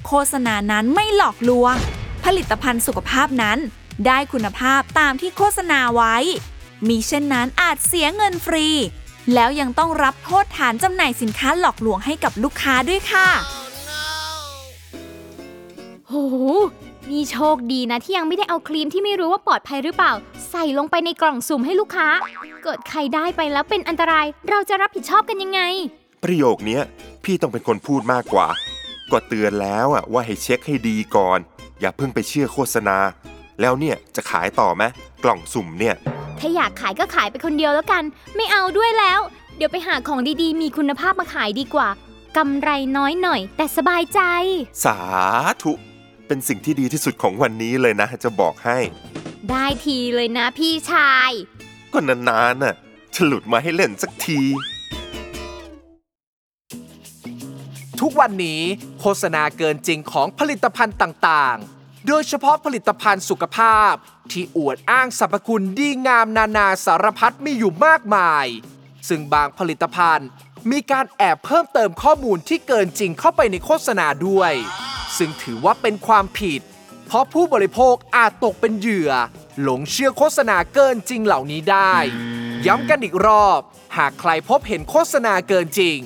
[0.06, 1.74] โฆษณานั้นไม่หลอกลวง
[2.24, 3.58] ผลิตภัณฑ์สุขภาพนั้น
[4.06, 6.16] ได้คุณภาพตามที่โฆษณาไว้
[6.88, 8.66] มีเช่นนั้นอาจเสียเงินฟรี
[9.34, 13.28] แล้วยังต้องรับโทษฐานจำหน่ายสินค้าหลอกลวงให้กับลูกค้าด้วยค่ะ
[16.08, 16.14] โห
[17.10, 20.12] นี่โชคดีนะที่ยังไม่ได้เอาครีมที่ไม่รู้ว่าปลอดภัยหรือเปล่า
[20.52, 22.08] ใส่ลงไปในกล่องสุ่มให้ลูกค้า
[22.64, 25.60] เกิดใครได้ไปแล้วเป็นอันตราย เราจะรับผิดชอบกันยังไง
[26.24, 26.82] ประโยคเนี้ย
[27.24, 28.48] พี่ต้องเป็นคนพูดมากกว่า
[29.10, 31.38] ก็เตือนแล้วอะว่าให้เช็คให้ดีก่อน
[31.80, 32.96] อย่าเพิ่งไปเชื่อโฆษณา
[33.60, 34.82] แล้วเนี่ยจะขายต่อไหม
[35.24, 35.94] กล่องสุ่มเนี่ย
[36.38, 38.02] ถ้าอยากขายก็ขายไปคนเดียวแล้วกัน
[38.36, 39.20] ไม่เอาด้วยแล้ว
[39.56, 41.88] เดี๋ยวไปหาของดีๆ มีคุณภาพมาขายดีกว่า
[42.36, 44.20] กำไรน้อยหน่อย แต่สบายใจ
[44.84, 44.98] สา
[45.62, 45.72] ธุ
[46.26, 48.78] เป็นสิ่งที่ดีที่สุดของวันนี้เลยนะ จะบอกให้
[49.50, 51.30] ได้ทีเลยนะพี่ชาย
[51.92, 52.74] ก็นานๆน่ะ
[53.14, 54.40] จะหลุดมาให้เล่นสักที
[58.00, 58.62] ทุกวันนี้
[59.00, 63.92] โฆษณาเกินจริงของผลิตภัณฑ์ต่างๆ โดยเฉพาะผลิตภัณฑ์สุขภาพ
[64.32, 68.46] ที่อวดอ้างสรรพคุณดีงามนานาสารพัดมีอยู่มากมาย
[69.08, 70.28] ซึ่งบางผลิตภัณฑ์
[70.70, 74.52] มีการแอบเพิ่มเติมข้อมูลที่เกินจริงเข้าไปในโฆษณาด้วย
[75.16, 76.60] ซึ่งถือว่าเป็นความผิด
[77.12, 79.10] เพราะผู้บริโภคอาจตกเป็นเหยื่อ
[79.62, 81.94] หลงเชื่อโฆษณาเกินจริงเหล่านี้ได้
[82.66, 83.60] ย้ำกันอีกรอบ
[83.96, 85.98] หากใครพบเห็นโฆษณาเกินจริง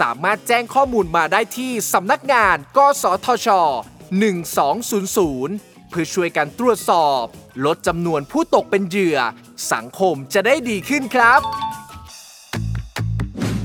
[0.00, 3.48] สามารถแจ้งข้อมูลมาได้ที่สำนักงาน กสทช
[4.30, 7.22] 1200 เพื่อช่วยกันตรวจสอบ
[7.64, 9.18] ลดจำนวนผู้ตกเป็นเหยื่อ
[9.72, 11.40] สังคมจะได้ดีขึ้นครับ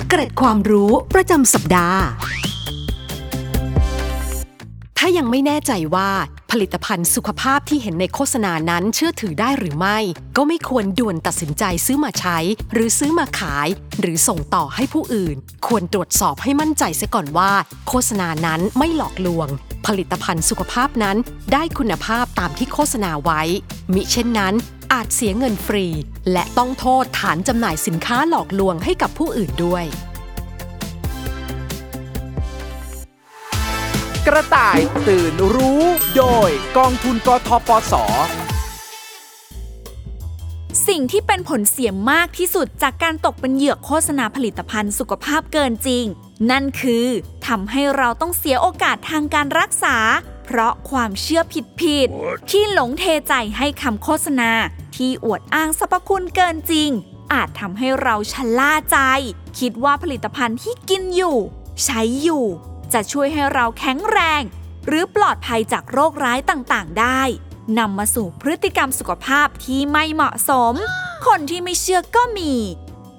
[0.09, 2.01] เกร็ดความรู้ประจำสัปดาห์
[4.97, 6.11] ถ้ายังไม่แน่ใจว่า
[6.51, 9.97] ผลิตภัณฑ์สุขภาพที่เห็นในโฆษณานั้นเชื่อถือได้หรือไม่
[10.37, 12.37] ก็ไม่ควรด่วนตัดสินใจซื้อมาใช้
[12.73, 13.67] หรือซื้อมาขาย
[14.01, 15.35] หรือส่งต่อให้ผู้อื่น
[15.67, 17.51] ควรตรวจสอบให้มั่นใจเสียก่อนว่า
[17.87, 19.47] โฆษณานั้นไม่หลอกลวง
[19.87, 21.17] ผลิตภัณฑ์สุขภาพนั้น
[21.53, 23.41] ได้คุณภาพตามที่โฆษณาไว้
[23.93, 24.53] มิเช่นนั้น
[24.93, 25.85] อาจเสียเงินฟรี
[26.31, 29.85] และต้องโทษฐานจำหน่ายสินค้าหลอกลวงให้กับผู้อื่นด้วย
[34.29, 35.83] กระต่ายตื่นรู้
[36.17, 37.93] โดยกองทุนกทปส
[40.87, 46.05] สิ่งที่เป็นผลเสียมากที่สุดจากการตกเป็นเหยื่อโฆษณาผลิตภัณฑ์สุขภาพเกินจริง
[46.51, 47.07] นั่นคือ
[47.47, 49.97] ทำให้เราต้องเสียโอกาสทางการรักษา
[50.45, 51.41] เพราะความเชื่อ
[51.81, 54.51] ผิดๆที่หลงเทใจให้คำโฆษณา
[54.95, 56.89] ที่อวดอ้างสรรพคุณเกินจริง
[57.33, 58.97] อาจทำให้เราชะล่าใจ
[59.59, 61.37] คิดว่าผลิตภัณฑ์ที่กินอยู่
[61.83, 62.45] ใช้อยู่
[62.93, 64.41] จะช่วยให้เราแข็งแรง
[64.85, 67.21] หรือปลอดภัยจากโรคร้ายต่างๆ ได้
[67.79, 70.73] นำมาสู่พฤติกรรมสุขภาพที่ไม่เหมาะสม
[71.27, 72.53] คนที่ไม่เชื่อก็มี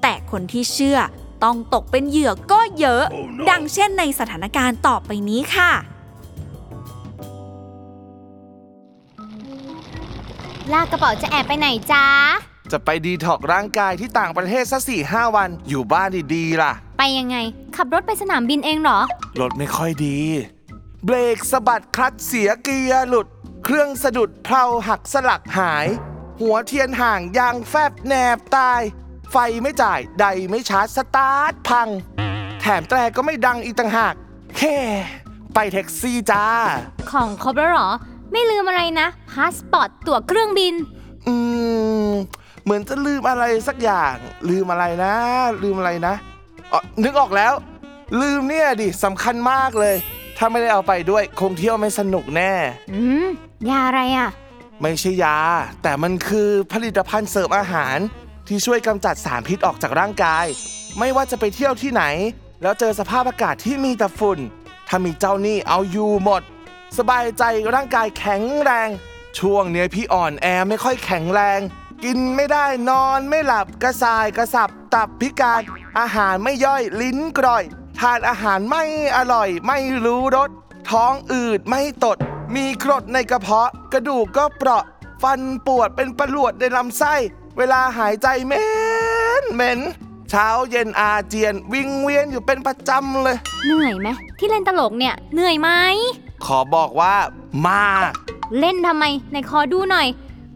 [0.03, 0.99] แต่คนที่เชื่อ
[1.45, 3.05] ต้องตกเป็นเหยื่อก็เยอะ
[3.51, 5.73] ดังเช่นในสถานการณ์ต่อไปนี้ค่ะ
[10.73, 12.07] ลากกระเป๋าจะแอบไปไหนจ้า
[12.73, 17.37] จะไปดีท็อกร่างกายที่ต่างประเทศสักสี่ห้าวัน อยู่บ้านดีๆล่ะ ไปยังไง
[17.77, 19.01] ขับรถไปสนามบินเองเหรอ
[19.41, 20.19] รถไม่ค่อยดี
[21.05, 23.27] เบรกสะบัดคลัตช์เสียเกียร์หลุด
[23.65, 25.87] เครื่องสะดุดเพลาหักสลักหาย
[26.41, 28.81] หัวเทียนห่างยางแฟบแนบตาย
[29.31, 31.89] ไฟไม่จ่ายไดไม่ชาร์จสตาร์ทพัง
[32.61, 34.15] แถมแตรก็ไม่ดังอีกต่างหาก
[34.59, 34.77] แค่
[35.55, 36.47] ไปแท็กซี่จ้า
[37.11, 37.89] ของครบแล้วเหรอ
[38.33, 40.75] ไม่ลืมอะไรนะ พาสปอร์ตตั๋วเครื่องบิน
[41.29, 41.35] อื
[42.09, 42.11] ม
[42.65, 44.15] เหมือนจะลืมอะไรสักอย่าง
[44.49, 45.15] ลืมอะไรนะ
[45.63, 46.15] ลืมอะไรนะ
[46.73, 47.53] อ๋อนึกออกแล้ว
[48.21, 49.97] ลืมเนี่ยดิสำคัญมากเลย
[50.37, 52.53] ถ้าไม่ได้เอาไปด้วยคงเที่ยวไม่สนุกแน่
[52.93, 53.27] อืม
[53.71, 54.31] ยาอะไรอะ
[54.83, 55.37] ไม่ใช่ยา
[55.83, 57.99] แต่มันคือผลิตภัณฑ์เสริมอาหาร
[58.49, 60.47] ที่ช่วยกำจัดสารพิษออกจากร่างกาย
[60.99, 62.05] ไม่ว่าจะไปเที่ยวที่ไหน
[62.63, 64.39] แล้วเจอสภาพอากาศที่มีแต่ฝุ่น
[64.89, 66.43] ถ้ามีเจ้านี่เอาอยู่หมด
[66.99, 67.43] สบายใจ
[67.75, 68.89] ร่างกายแข็งแรง
[69.39, 71.61] ช่วงเนี้ยพี่อ่อนแอไม่ค่อยแข็งแรง
[72.05, 75.63] กินไม่ได้นอนไม่หลับกระสายกระสับตับพิการ
[75.99, 77.65] อาหารไม่ย่อยลิ้นกร่อย
[78.01, 78.85] ทานอาหารไม่
[79.17, 80.51] อร่อย ไม่รู้รส
[80.91, 82.17] ท้องอืดไม่ตด
[82.55, 84.85] มีกรดในกระเพาะ กระดูกก็เปราะ
[85.23, 87.15] ฟันปวดเป็นประหลวดในลำไส้
[87.57, 88.65] เวลาหายใจเหม็
[89.43, 89.81] นเหม็น
[90.31, 93.37] เช้าเย็นอาเจียน วิงเวียนอยู่เป็นประจำเลย
[93.67, 94.09] เหนื่อยไหม
[94.39, 95.71] ที่เล่นตลกเนี่ยเหนื่อยไหม
[96.45, 97.15] ขอบอกว่า
[97.69, 98.13] มาก
[98.61, 100.07] เล่นทำไมไหนขอดูหน่อย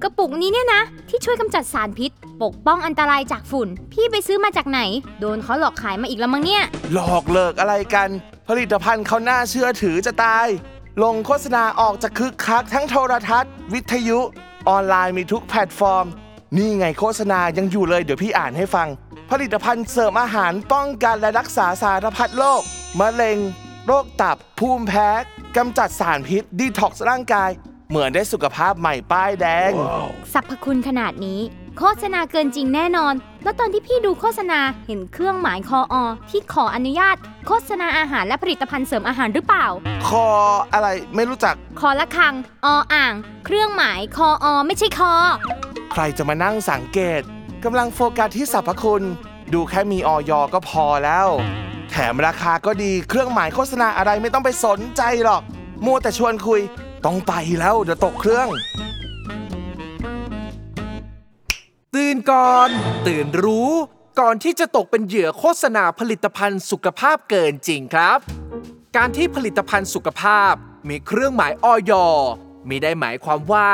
[0.05, 2.11] กระปุกนี้เนี่ยนะ ที่ช่วยกำจัดสารพิษ
[2.43, 4.81] ปกป้องอันตรายจากฝุ่น พี่ไปซื้อมาจากไหน
[5.21, 8.09] โดนเขาหลอกขายมาอีกแล้วมั้งเนี่ย หลอกเลิกอะไรกัน
[8.49, 10.47] ผลิตภัณฑ์เขาน่าเชื่อถือจะตาย
[11.03, 14.19] ลงโฆษณาออกจะคึกคักทั้งโทรทัศน์ วิทยุ
[14.69, 16.07] ออนไลน์มีทุกแพลตฟอร์ม
[16.57, 18.89] นี่ไงโฆษณายังอยู่เลยเดี๋ยวพี่อ่านให้ฟัง
[19.31, 22.63] ผลิตภัณฑ์เสริมอาหารป้องกันและรักษาสารพัดโรค
[23.01, 23.39] มะเร็ง
[23.87, 25.09] โรคตับภูมิแพ้
[25.57, 27.51] กำจัดสารพิษดีท็อกซ์ร่างกาย
[27.95, 29.73] เหมือนได้สุขภาพใหม่ป้ายแดง
[30.33, 31.41] สรรพคุณขนาดนี้
[31.79, 35.95] โฆษณาเกินจริงแน่นอน แล้วตอนที่พี่ดูโฆษณาเห็นเครื่องหมายคออ
[36.31, 39.67] ที่ขออนุญาต โฆษณาอาหารและผลิตภัณฑ์เสริมอาหารหรือเปล่า
[40.07, 40.27] คอ
[40.73, 45.13] อะไรไม่รู้จัก คอละคัง ออ่าง เครื่องหมายคออไม่ใช่คอ
[45.93, 47.21] ใครจะมานั่งสังเกต
[47.65, 49.03] กำลังโฟกัสที่สรรพคุณ
[49.55, 51.29] ดูแค่มีออยก็พอแล้ว
[51.91, 55.43] แถมราคาก็ดีเครื่องหมายโฆษณาอะไรไม่ต้องไปสนใจหรอก
[55.85, 56.61] มัวแต่ชวนคุย
[57.05, 58.49] ต้องไปแล้วเดี๋ยวตกเครื่อง
[61.95, 62.69] ตื่นก่อน
[63.07, 63.71] ตื่นรู้
[64.21, 68.19] ก่อนที่จะตกเป็นเหยื่อโฆษณาผลิตภัณฑ์สุขภาพเกินจริงครับ
[68.97, 70.53] การที่ผลิตภัณฑ์สุขภาพ
[70.89, 71.93] มีเครื่องหมายออย
[72.69, 73.71] มีได้หมายความว่า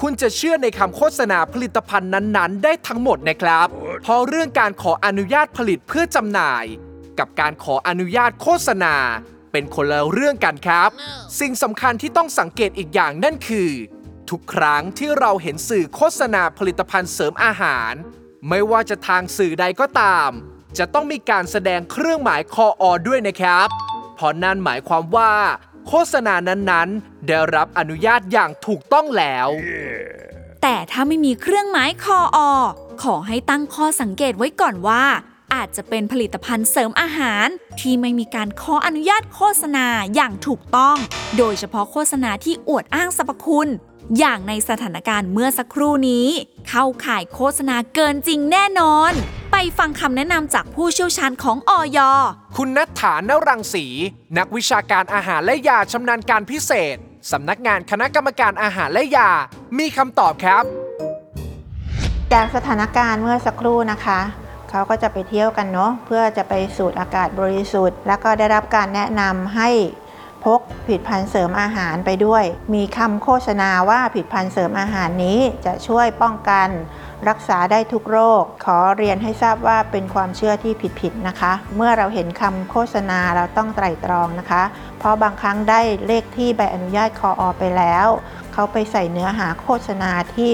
[0.00, 3.68] คุณจะเชื่อในคำโฆษณาผลิตภัณฑ์นั้นๆ ได้ทั้งหมดนะครับ
[4.02, 6.64] เพราะเรื่องการขออนุญาตผลิตเพื่อจำหน่าย
[7.18, 8.94] กับการขออนุญาตโฆษณา
[9.54, 10.90] เป็นคนละเรื่องกันครับ
[11.40, 13.70] สิ่งสำคัญที่ต้องสังเกตอีกอย่างนั่นคือ
[14.30, 17.92] ทุกครั้งที่เราเห็นสื่อโฆษณาผลิตภัณฑ์เสริมอาหาร
[18.48, 20.30] ไม่ว่าจะทางสื่อใดก็ตาม
[20.78, 23.68] จะต้องมีการแสดงเครื่องหมายคออด้วยนะครับ
[24.14, 25.32] เพราะนั่นหมายความว่า
[25.88, 29.48] โฆษณานั้นๆ ได้รับอนุญาตอย่างถูกต้องแล้ว
[30.62, 32.38] แต่ถ้าไม่มีเครื่องหมายคออ
[33.02, 35.04] ขอให้ตั้งข้อสังเกตไว้ก่อนว่า
[35.52, 37.46] อาจจะเป็นผลิตภัณฑ์เสริมอาหาร
[37.80, 40.96] ที่ไม่มีการขออนุญาตโฆษณาอย่างถูกต้อง
[41.38, 43.70] โดยเฉพาะโฆษณาที่อวดอ้างสรรพคุณ
[44.18, 46.26] อย่างในสถานการณ์เมื่อสักครู่นี้
[46.68, 49.12] เข้าข่ายโฆษณาเกินจริงแน่นอน
[49.52, 51.98] ไปฟังคำแนะนำจากผู้เชี่ยวชาญของออย
[52.56, 53.86] คุณนัทฐานรังสี
[54.38, 56.96] นักวิชาการอาหารและยาชำนาญการพิเศษ
[57.32, 59.30] สำนักงานคณะกรรมการอาหารและยา
[59.78, 60.64] มีคำตอบครับ
[62.32, 64.20] จากสถานการณ์เมื่อสักครู่นะคะ
[64.76, 69.70] เขาก็จะไปเที่ยวกันเนาะเพื่อจะไปสูดอากาศบริสุทธิ์ แล้วก็ได้รับการแนะนำให้
[70.44, 76.68] พกผลิดพันธ์เสริมอาหารไปด้วย มีคำโฆษณาว่าผลิดพันธ์เสริมอาหารนี้จะช่วยป้องกัน
[77.28, 84.62] รักษาได้ทุกโรค ขอเรียนให้ทราบว่าเป็นความเชื่อที่ผิดๆนะคะ เมื่อเราเห็นคำโฆษณาเราต้องไตร่ตรองนะคะ
[84.98, 88.06] เพราะบางครั้งได้เลขที่ใบอนุญาตคออไปแล้ว
[88.52, 90.50] เขาไปใส่เนื้อหาโฆษณาที่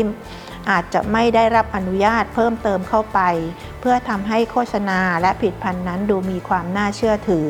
[0.70, 3.20] อาจจะไม่ได้รับอนุญาตเพิ่มเติมเข้าไป
[3.80, 7.48] เพื่อทำให้โฆษณาและผลิดพันธ์นั้นดูมีความน่าเชื่อถือ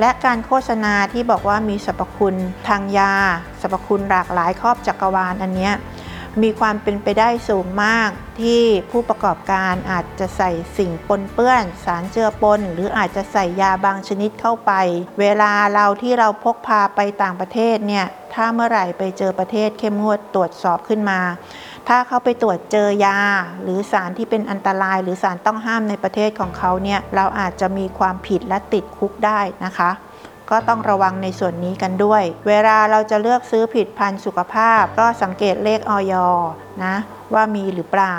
[0.00, 2.36] และการโฆษณาที่บอกว่ามีสรรพคุณ
[2.68, 3.14] ทางยา
[3.60, 5.74] สรรพคุณหลากหลายครอบจักรวาลอันเนี้ย
[6.42, 14.72] มีความเป็นไปได้สูงมากที่ผู้ประกอบการอาจจะใส่สิ่งปนเปื้อน สารเจือปน หรืออาจจะใส่ยาบางชนิดเข้าไป
[15.20, 21.20] เวลาเราที่เราพกพาไปต่างประเทศเนี่ยถ้าเมื่อไหร่ไปเจอประเทศเข้มงวดตรวจสอบขึ้นมา
[21.88, 23.18] ถ้าเขาไปตรวจเจอยา
[23.62, 29.90] หรือสารที่เป็นอันตราย หรือสารต้องห้ามในประเทศของเขาเนี่ยเราอาจจะมีความผิดและติดคุกได้นะคะ
[30.50, 36.14] ก็ต้องระวังในส่วนนี้กันด้วย เวลาเราจะเลือกซื้อผลิดพันธ์สุขภาพ ก็สังเกตเลขออย
[36.84, 36.94] นะ
[37.34, 38.16] ว่ามีหรือเปล่า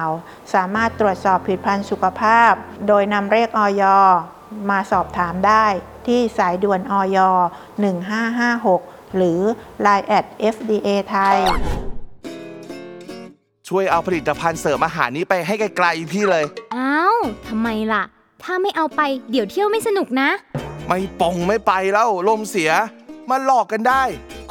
[0.53, 2.51] สามารถตรวจสอบผลิดพันธ์สุขภาพ
[2.87, 3.83] โดยนำเลขออย
[4.69, 5.65] มาสอบถามได้
[6.07, 7.17] ที่สายด่วนออย
[8.37, 9.39] 1556 หรือ
[9.85, 11.37] Line แอด FDA ไทย
[13.73, 18.03] ช่วยเอาผลิตภัณฑ์เสริมอาหารนี้ไปให้ไกลๆพี่เลย อ้าวทำไมล่ะ
[18.43, 20.29] ถ้าไม่เอาไปเดี๋ยวเที่ยวไม่สนุกนะ
[20.87, 22.71] ไม่ปองไม่ไปแล้วลมเสีย
[23.29, 24.03] มาหลอกกันได้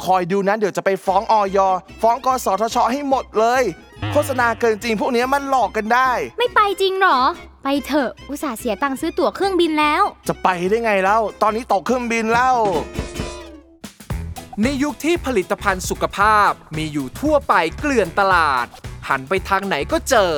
[0.05, 1.59] คอยดูนั้นเดี๋ยวจะไปฟ้องออย
[2.01, 3.63] ฟ้องกสทชให้หมดเลย
[4.11, 7.19] โฆษณาเกินจริงพวกนี้มันหลอกกันได้ ไม่ไปจริงเหรอ
[7.63, 12.55] ไปเถอะอุตส่าห์เสียตังค์ซื้อตั๋วเครื่องบินแล้ว จะไปได้ไงแล้ว ตอนนี้ตกเครื่องบินแล้ว
[14.63, 18.67] ในยุคที่ผลิตภัณฑ์สุขภาพมีอยู่ทั่วไปเกลื่อนตลาด
[19.09, 20.33] หันไปทางไหนก็เจอ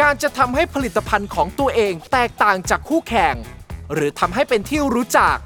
[0.00, 3.34] การจะทำให้ผลิตภัณฑ์ของตัวเองแตกต่างจากคู่แข่ง
[3.92, 5.36] หรือทำให้เป็นที่รู้จัก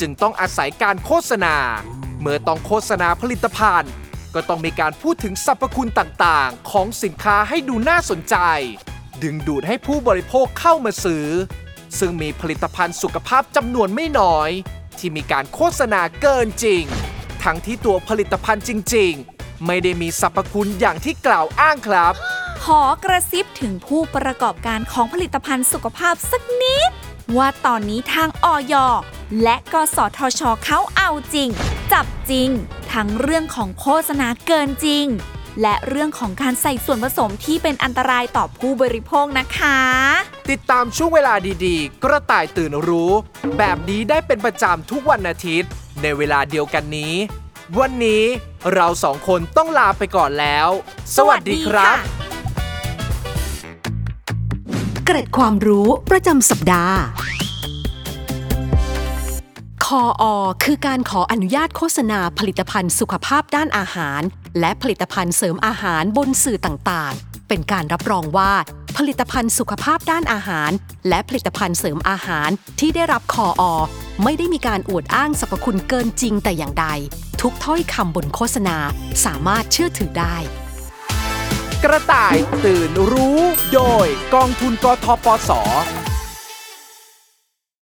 [0.00, 1.56] จึงต้องอาศัยการโฆษณา
[2.20, 3.92] เมื่อต้องโฆษณาผลิตภัณฑ์
[4.34, 8.36] ก็ต้องมีการพูดถึงสรรพคุณต่างๆ ของสินค้าให้ดูน่าสนใจ
[9.22, 11.26] ดึงดูดให้ผู้บริโภคเข้ามาซื้อ
[11.98, 14.50] ซึ่งมีผลิตภัณฑ์สุขภาพจำนวนไม่น้อย
[14.98, 16.84] ที่มีการโฆษณาเกินจริง
[17.44, 22.14] ทั้งที่ตัวผลิตภัณฑ์จริง ๆ ไม่ได้มีสรรพคุณอย่างที่กล่าวอ้างครับ
[22.64, 26.90] ขอกระซิบถึงผู้ประกอบการของผลิตภัณฑ์สุขภาพสักนิด
[27.36, 28.74] ว่าตอนนี้ทางออย
[29.42, 31.48] และกสทชเขาเอาจริง
[31.92, 32.48] จับจริง
[32.92, 35.06] ทั้งเรื่องของโฆษณาเกินจริง
[35.62, 39.78] และเรื่องของการใส่ส่วนผสมที่เป็นอันตรายต่อผู้บริโภคนะคะ
[40.50, 41.34] ติดตามช่วงเวลา
[41.66, 43.12] ดีๆ กระต่ายตื่นรู้
[43.58, 45.70] แบบนี้ได้เป็นประจำทุกวันอาทิตย์
[46.02, 47.14] ในเวลาเดียวกันนี้
[47.78, 48.24] วันนี้
[48.74, 50.68] เราสองคนต้องลาไปก่อนแล้ว
[51.16, 51.96] สวัสดีครับ
[55.04, 56.98] เกร็ดความรู้ประจำสัปดาห์
[59.84, 60.24] คออ
[60.64, 64.20] คือการขออนุญาตโฆษณาผลิตภัณฑ์สุขภาพด้านอาหาร
[64.60, 68.52] และผลิตภัณฑ์เสริมอาหารบนสื่อต่างๆ เป็นการรับรองว่า
[68.96, 70.70] ผลิตภัณฑ์สุขภาพด้านอาหาร
[71.08, 72.48] และผลิตภัณฑ์เสริมอาหาร
[72.80, 73.62] ที่ได้รับคออ
[74.24, 76.86] ไม่ได้มีการอวดอ้างสรรพคุณเกินจริงแต่อย่างใด
[77.40, 78.76] ทุกถ้อยคำบนโฆษณา
[79.24, 80.36] สามารถเชื่อถือได้
[81.84, 83.40] กระต่ายตื่นรู้
[83.74, 85.50] โดยกองทุนกทปส